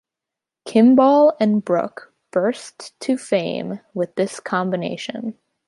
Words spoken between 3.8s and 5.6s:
with this combination.